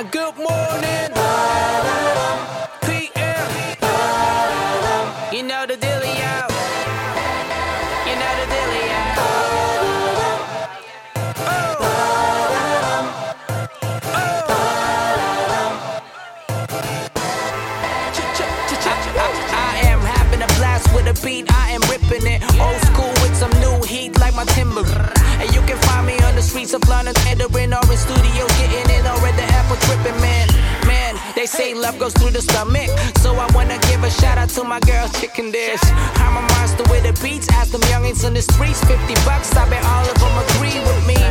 [0.00, 1.12] Now, good morning.
[2.86, 3.48] PM.
[5.30, 6.48] You know the dealio.
[8.08, 9.02] You know the dealio.
[9.18, 9.30] Oh.
[11.76, 12.00] oh.
[19.52, 22.42] I am having a blast with a beat, I am ripping it.
[22.58, 24.86] Old school with some new heat like my timber.
[25.40, 27.74] And you can find me on the streets of London, entering
[31.70, 32.90] say love goes through the stomach.
[33.18, 35.80] So I wanna give a shout out to my girl Chicken Dish.
[36.16, 38.82] I'm a monster with the beats, ask them youngins on the streets.
[38.84, 41.29] 50 bucks, I bet all of them agree with me.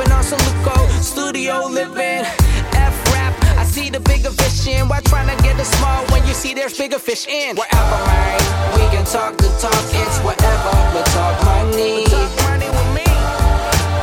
[0.00, 2.24] Sipping on some Luco, studio living.
[2.72, 4.88] F rap, I see the bigger vision.
[4.88, 7.56] Why trying to get it small when you see there's bigger fish in?
[7.56, 8.40] Whatever, man.
[8.76, 10.72] We can talk the talk, it's whatever.
[10.94, 12.04] We talk money.
[12.06, 13.12] Talk money with me.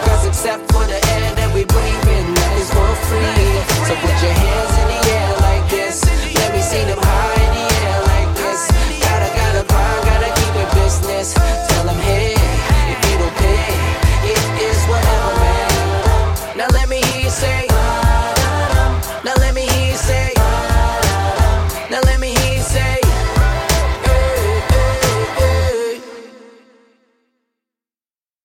[0.06, 4.47] Cause except for the air that we breathe in, that is for free.